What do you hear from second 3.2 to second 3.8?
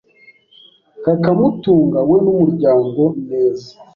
neza